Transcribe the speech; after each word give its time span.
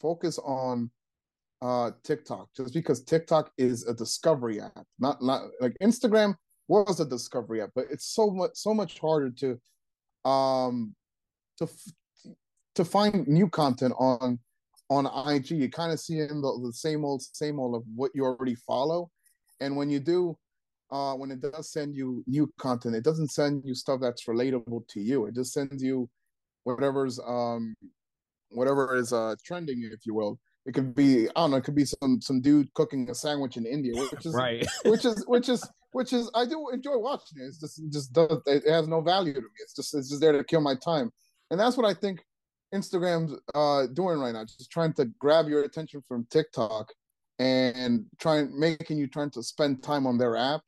Focus 0.00 0.38
on 0.38 0.90
uh 1.60 1.90
TikTok 2.04 2.48
just 2.56 2.72
because 2.72 3.02
TikTok 3.02 3.50
is 3.58 3.86
a 3.86 3.94
discovery 3.94 4.60
app. 4.60 4.84
Not 4.98 5.22
not 5.22 5.48
like 5.60 5.76
Instagram 5.82 6.34
was 6.68 7.00
a 7.00 7.04
discovery 7.04 7.62
app, 7.62 7.70
but 7.74 7.86
it's 7.90 8.06
so 8.06 8.30
much 8.30 8.52
so 8.54 8.74
much 8.74 8.98
harder 9.00 9.30
to 9.30 9.58
um 10.28 10.94
to 11.58 11.68
to 12.74 12.84
find 12.84 13.26
new 13.26 13.48
content 13.48 13.94
on 13.98 14.38
on 14.90 15.06
IG. 15.34 15.50
You 15.50 15.70
kind 15.70 15.92
of 15.92 16.00
see 16.00 16.18
in 16.18 16.40
the, 16.40 16.60
the 16.64 16.72
same 16.72 17.04
old 17.04 17.22
same 17.22 17.58
old 17.58 17.74
of 17.74 17.82
what 17.94 18.12
you 18.14 18.24
already 18.24 18.54
follow, 18.54 19.10
and 19.60 19.76
when 19.76 19.90
you 19.90 19.98
do, 20.00 20.38
uh, 20.90 21.14
when 21.14 21.30
it 21.30 21.40
does 21.40 21.72
send 21.72 21.96
you 21.96 22.22
new 22.26 22.50
content, 22.58 22.94
it 22.94 23.04
doesn't 23.04 23.30
send 23.32 23.64
you 23.64 23.74
stuff 23.74 24.00
that's 24.00 24.24
relatable 24.26 24.86
to 24.88 25.00
you. 25.00 25.26
It 25.26 25.34
just 25.34 25.52
sends 25.52 25.82
you 25.82 26.08
whatever's 26.64 27.18
um 27.26 27.74
whatever 28.50 28.96
is 28.96 29.12
uh 29.12 29.34
trending, 29.44 29.88
if 29.92 30.06
you 30.06 30.14
will. 30.14 30.38
It 30.66 30.74
could 30.74 30.94
be 30.94 31.28
I 31.30 31.32
don't 31.36 31.52
know. 31.52 31.56
It 31.58 31.64
could 31.64 31.74
be 31.74 31.86
some 31.86 32.20
some 32.20 32.40
dude 32.40 32.72
cooking 32.74 33.08
a 33.10 33.14
sandwich 33.14 33.56
in 33.56 33.66
India, 33.66 33.92
which 33.94 34.26
is 34.26 34.34
Right. 34.34 34.66
which 34.84 35.04
is 35.04 35.24
which 35.26 35.48
is 35.48 35.66
which 35.92 36.12
is 36.12 36.30
I 36.34 36.44
do 36.44 36.68
enjoy 36.72 36.98
watching 36.98 37.38
it. 37.40 37.46
It's 37.46 37.60
just 37.60 37.78
it 37.78 37.92
just 37.92 38.12
does 38.12 38.40
it 38.46 38.68
has 38.68 38.86
no 38.86 39.00
value 39.00 39.34
to 39.34 39.40
me. 39.40 39.46
It's 39.60 39.74
just 39.74 39.94
it's 39.94 40.10
just 40.10 40.20
there 40.20 40.32
to 40.32 40.44
kill 40.44 40.60
my 40.60 40.74
time, 40.74 41.10
and 41.50 41.58
that's 41.58 41.76
what 41.76 41.86
I 41.86 41.94
think 41.94 42.22
Instagram's 42.74 43.34
uh 43.54 43.86
doing 43.94 44.18
right 44.18 44.32
now. 44.32 44.44
Just 44.44 44.70
trying 44.70 44.92
to 44.94 45.06
grab 45.18 45.48
your 45.48 45.62
attention 45.62 46.02
from 46.06 46.26
TikTok 46.30 46.92
and 47.38 48.04
trying 48.18 48.58
making 48.58 48.98
you 48.98 49.06
trying 49.06 49.30
to 49.30 49.42
spend 49.42 49.82
time 49.82 50.06
on 50.06 50.18
their 50.18 50.36
app 50.36 50.60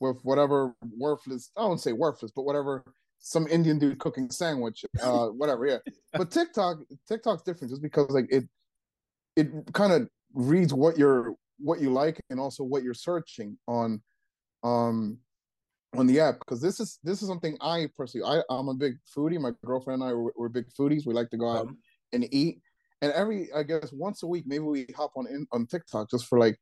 with 0.00 0.18
whatever 0.22 0.74
worthless 0.96 1.50
I 1.56 1.62
don't 1.62 1.78
say 1.78 1.92
worthless, 1.92 2.30
but 2.34 2.42
whatever 2.42 2.84
some 3.20 3.46
Indian 3.46 3.78
dude 3.78 3.98
cooking 3.98 4.30
sandwich, 4.30 4.84
uh 5.02 5.26
whatever, 5.40 5.66
yeah. 5.66 5.78
But 6.12 6.30
TikTok 6.30 6.78
TikTok's 7.06 7.42
different 7.42 7.70
just 7.70 7.82
because 7.82 8.10
like 8.10 8.26
it 8.30 8.44
it 9.36 9.48
kind 9.72 9.92
of 9.92 10.08
reads 10.34 10.74
what 10.74 10.98
you're 10.98 11.34
what 11.58 11.80
you 11.80 11.92
like 11.92 12.20
and 12.30 12.40
also 12.40 12.64
what 12.64 12.82
you're 12.82 12.94
searching 12.94 13.58
on 13.68 14.02
um 14.62 15.18
on 15.96 16.06
the 16.06 16.20
app 16.20 16.38
because 16.38 16.60
this 16.60 16.80
is 16.80 16.98
this 17.02 17.20
is 17.20 17.28
something 17.28 17.56
I 17.60 17.88
personally 17.96 18.26
I 18.26 18.42
I'm 18.52 18.68
a 18.68 18.74
big 18.74 18.94
foodie. 19.14 19.40
My 19.40 19.52
girlfriend 19.64 20.02
and 20.02 20.10
I 20.10 20.14
we're, 20.14 20.30
we're 20.36 20.48
big 20.48 20.66
foodies. 20.78 21.06
We 21.06 21.14
like 21.14 21.30
to 21.30 21.36
go 21.36 21.48
out 21.48 21.66
Um, 21.66 21.78
and 22.12 22.26
eat. 22.32 22.60
And 23.02 23.12
every 23.12 23.52
I 23.52 23.62
guess 23.62 23.92
once 23.92 24.22
a 24.22 24.26
week 24.26 24.44
maybe 24.46 24.64
we 24.64 24.86
hop 24.96 25.12
on 25.16 25.26
in, 25.26 25.46
on 25.52 25.66
TikTok 25.66 26.10
just 26.10 26.26
for 26.26 26.38
like 26.38 26.56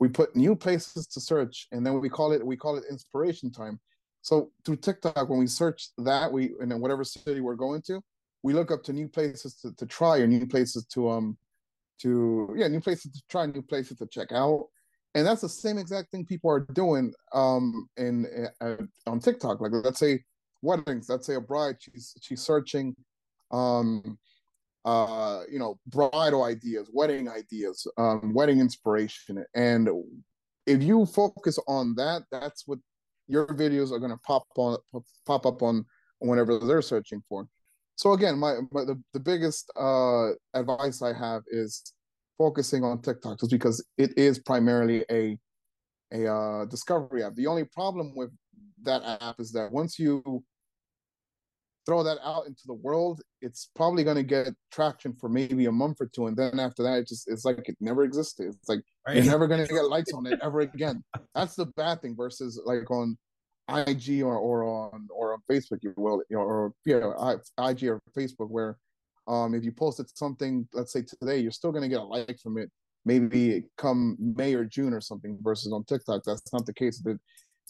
we 0.00 0.08
put 0.08 0.34
new 0.36 0.54
places 0.56 1.06
to 1.06 1.20
search 1.20 1.68
and 1.72 1.86
then 1.86 1.98
we 1.98 2.08
call 2.08 2.32
it 2.32 2.44
we 2.44 2.56
call 2.56 2.76
it 2.76 2.84
inspiration 2.90 3.50
time. 3.50 3.80
So 4.24 4.50
through 4.64 4.76
TikTok 4.76 5.28
when 5.28 5.38
we 5.38 5.46
search 5.46 5.90
that 5.98 6.32
we 6.32 6.54
and 6.58 6.70
then 6.70 6.80
whatever 6.80 7.04
city 7.04 7.42
we're 7.42 7.56
going 7.56 7.82
to, 7.82 8.00
we 8.42 8.54
look 8.54 8.70
up 8.70 8.82
to 8.84 8.92
new 8.94 9.06
places 9.06 9.54
to, 9.56 9.74
to 9.74 9.84
try 9.84 10.16
or 10.18 10.26
new 10.26 10.46
places 10.46 10.86
to 10.86 11.10
um 11.10 11.36
to 12.00 12.48
yeah 12.56 12.66
new 12.66 12.80
places 12.80 13.12
to 13.12 13.22
try 13.28 13.44
new 13.44 13.60
places 13.60 13.98
to 13.98 14.06
check 14.06 14.32
out. 14.32 14.68
And 15.14 15.26
that's 15.26 15.42
the 15.42 15.48
same 15.50 15.76
exact 15.76 16.10
thing 16.10 16.24
people 16.24 16.50
are 16.50 16.66
doing 16.72 17.12
um 17.34 17.86
in 17.98 18.26
uh, 18.62 18.76
on 19.06 19.20
tiktok. 19.20 19.60
Like 19.60 19.72
let's 19.84 19.98
say 19.98 20.24
weddings 20.62 21.10
let's 21.10 21.26
say 21.26 21.34
a 21.34 21.40
bride 21.40 21.76
she's 21.78 22.16
she's 22.22 22.40
searching 22.40 22.96
um 23.50 24.18
uh 24.86 25.42
you 25.52 25.58
know 25.58 25.78
bridal 25.88 26.44
ideas 26.44 26.88
wedding 26.94 27.28
ideas 27.28 27.86
um 27.98 28.32
wedding 28.32 28.58
inspiration. 28.58 29.44
And 29.54 29.90
if 30.66 30.82
you 30.82 31.04
focus 31.04 31.58
on 31.68 31.94
that 31.96 32.22
that's 32.32 32.66
what 32.66 32.78
your 33.26 33.46
videos 33.46 33.90
are 33.92 33.98
going 33.98 34.10
to 34.10 34.18
pop 34.18 34.44
on 34.56 34.78
pop 35.26 35.46
up 35.46 35.62
on 35.62 35.84
whenever 36.18 36.58
they're 36.58 36.82
searching 36.82 37.22
for. 37.28 37.46
So 37.96 38.12
again 38.12 38.38
my, 38.38 38.56
my 38.72 38.84
the, 38.84 39.00
the 39.12 39.20
biggest 39.20 39.70
uh 39.76 40.30
advice 40.52 41.00
i 41.00 41.12
have 41.12 41.42
is 41.48 41.82
focusing 42.38 42.82
on 42.82 43.00
tiktok 43.00 43.38
just 43.38 43.52
because 43.52 43.84
it 43.96 44.16
is 44.18 44.40
primarily 44.40 45.04
a 45.10 45.38
a 46.12 46.32
uh 46.32 46.64
discovery 46.66 47.22
app. 47.22 47.34
The 47.34 47.46
only 47.46 47.64
problem 47.64 48.14
with 48.16 48.30
that 48.82 49.02
app 49.20 49.40
is 49.40 49.52
that 49.52 49.72
once 49.72 49.98
you 49.98 50.44
throw 51.86 52.02
that 52.02 52.18
out 52.24 52.46
into 52.46 52.62
the 52.66 52.74
world 52.74 53.20
it's 53.40 53.70
probably 53.74 54.04
going 54.04 54.16
to 54.16 54.22
get 54.22 54.48
traction 54.72 55.12
for 55.20 55.28
maybe 55.28 55.66
a 55.66 55.72
month 55.72 55.98
or 56.00 56.06
two 56.06 56.26
and 56.26 56.36
then 56.36 56.58
after 56.58 56.82
that 56.82 56.98
it 56.98 57.08
just 57.08 57.28
it's 57.28 57.44
like 57.44 57.68
it 57.68 57.76
never 57.80 58.04
existed 58.04 58.46
it's 58.48 58.68
like 58.68 58.80
Right. 59.06 59.16
you're 59.16 59.26
never 59.26 59.46
going 59.46 59.66
to 59.66 59.70
get 59.70 59.84
lights 59.84 60.14
on 60.14 60.24
it 60.26 60.38
ever 60.42 60.60
again 60.60 61.04
that's 61.34 61.56
the 61.56 61.66
bad 61.66 62.00
thing 62.00 62.16
versus 62.16 62.60
like 62.64 62.90
on 62.90 63.18
IG 63.68 64.22
or, 64.22 64.36
or 64.36 64.64
on 64.64 65.08
or 65.10 65.32
on 65.32 65.40
Facebook, 65.50 65.78
you 65.82 65.94
will, 65.96 66.22
you 66.28 66.36
know, 66.36 66.42
or 66.42 66.72
yeah, 66.84 66.98
IG 67.58 67.84
or 67.84 68.00
Facebook, 68.16 68.50
where 68.50 68.76
um 69.26 69.54
if 69.54 69.64
you 69.64 69.72
posted 69.72 70.06
something, 70.16 70.68
let's 70.74 70.92
say 70.92 71.02
today, 71.02 71.38
you're 71.38 71.50
still 71.50 71.72
gonna 71.72 71.88
get 71.88 72.00
a 72.00 72.04
like 72.04 72.38
from 72.40 72.58
it. 72.58 72.70
Maybe 73.06 73.64
come 73.76 74.16
May 74.18 74.54
or 74.54 74.64
June 74.64 74.92
or 74.92 75.00
something. 75.00 75.38
Versus 75.42 75.72
on 75.72 75.84
TikTok, 75.84 76.22
that's 76.24 76.52
not 76.52 76.66
the 76.66 76.74
case. 76.74 77.00
That 77.04 77.18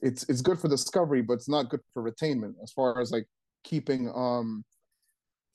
it's 0.02 0.28
it's 0.28 0.40
good 0.40 0.58
for 0.58 0.68
discovery, 0.68 1.22
but 1.22 1.34
it's 1.34 1.48
not 1.48 1.68
good 1.70 1.80
for 1.92 2.02
retainment 2.02 2.54
as 2.62 2.72
far 2.72 3.00
as 3.00 3.12
like 3.12 3.26
keeping 3.64 4.08
um 4.14 4.64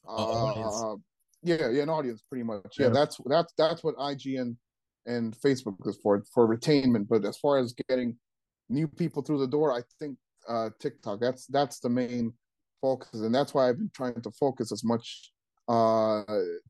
uh 0.08 0.96
yeah 1.44 1.70
yeah 1.70 1.84
an 1.84 1.90
audience 1.90 2.22
pretty 2.30 2.44
much 2.44 2.76
yeah, 2.78 2.88
Yeah. 2.88 2.94
that's 2.94 3.18
that's 3.26 3.54
that's 3.58 3.84
what 3.84 3.96
IG 4.00 4.36
and 4.36 4.58
and 5.06 5.36
Facebook 5.38 5.88
is 5.88 5.98
for 6.04 6.24
for 6.34 6.48
retainment. 6.48 7.08
But 7.08 7.26
as 7.26 7.38
far 7.38 7.58
as 7.58 7.74
getting 7.88 8.18
new 8.70 8.88
people 8.88 9.22
through 9.24 9.40
the 9.40 9.48
door, 9.48 9.72
I 9.74 9.82
think 10.00 10.18
uh 10.48 10.70
TikTok 10.80 11.20
that's 11.20 11.46
that's 11.48 11.80
the 11.80 11.90
main 11.90 12.34
focus, 12.82 13.22
and 13.22 13.34
that's 13.34 13.54
why 13.54 13.70
I've 13.70 13.78
been 13.78 13.92
trying 13.94 14.22
to 14.22 14.32
focus 14.32 14.72
as 14.72 14.84
much 14.84 15.32
uh 15.68 16.24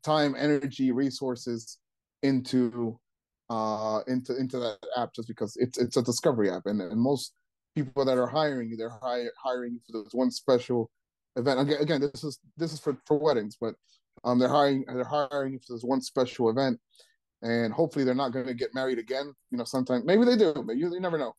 time, 0.03 0.35
energy, 0.37 0.91
resources 0.91 1.77
into 2.21 2.99
uh 3.49 4.01
into 4.07 4.37
into 4.37 4.59
that 4.59 4.77
app 4.97 5.13
just 5.13 5.27
because 5.27 5.55
it's 5.57 5.77
it's 5.79 5.97
a 5.97 6.03
discovery 6.03 6.51
app 6.51 6.63
and, 6.65 6.81
and 6.81 6.99
most 6.99 7.33
people 7.75 8.03
that 8.05 8.17
are 8.17 8.27
hiring 8.27 8.69
you 8.69 8.77
they're 8.77 8.99
hire, 9.01 9.31
hiring 9.43 9.73
you 9.73 9.79
for 9.87 10.03
this 10.03 10.13
one 10.13 10.29
special 10.29 10.91
event 11.35 11.59
again, 11.59 11.81
again 11.81 12.01
this 12.01 12.23
is 12.23 12.39
this 12.57 12.73
is 12.73 12.79
for 12.79 12.97
for 13.05 13.17
weddings 13.17 13.57
but 13.59 13.75
um 14.23 14.39
they're 14.39 14.49
hiring 14.49 14.83
they're 14.87 15.03
hiring 15.03 15.59
for 15.59 15.73
this 15.73 15.83
one 15.83 16.01
special 16.01 16.49
event 16.49 16.79
and 17.41 17.73
hopefully 17.73 18.03
they're 18.03 18.15
not 18.15 18.33
going 18.33 18.45
to 18.45 18.53
get 18.53 18.73
married 18.73 18.99
again 18.99 19.33
you 19.51 19.57
know 19.57 19.63
sometime 19.63 20.05
maybe 20.05 20.25
they 20.25 20.35
do 20.35 20.53
but 20.65 20.75
you, 20.75 20.91
you 20.91 20.99
never 20.99 21.17
know 21.17 21.33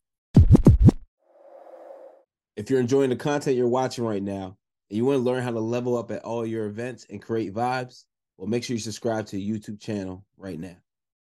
If 2.57 2.69
you're 2.69 2.81
enjoying 2.81 3.09
the 3.09 3.15
content 3.15 3.55
you're 3.55 3.67
watching 3.67 4.03
right 4.03 4.21
now 4.21 4.57
and 4.89 4.97
you 4.97 5.05
want 5.05 5.17
to 5.17 5.23
learn 5.23 5.41
how 5.41 5.51
to 5.51 5.59
level 5.59 5.97
up 5.97 6.11
at 6.11 6.23
all 6.23 6.45
your 6.45 6.65
events 6.65 7.05
and 7.09 7.21
create 7.21 7.53
vibes, 7.53 8.03
well, 8.37 8.47
make 8.47 8.63
sure 8.63 8.75
you 8.75 8.79
subscribe 8.79 9.25
to 9.27 9.37
the 9.37 9.49
YouTube 9.49 9.79
channel 9.79 10.25
right 10.37 10.59
now. 10.59 10.75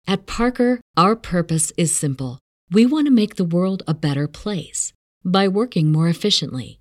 At 0.07 0.27
Parker, 0.27 0.81
our 0.97 1.17
purpose 1.17 1.73
is 1.77 1.95
simple. 1.95 2.39
We 2.71 2.87
want 2.87 3.07
to 3.07 3.13
make 3.13 3.35
the 3.37 3.45
world 3.45 3.83
a 3.89 3.95
better 3.95 4.29
place 4.29 4.93
by 5.25 5.49
working 5.49 5.91
more 5.91 6.09
efficiently, 6.09 6.81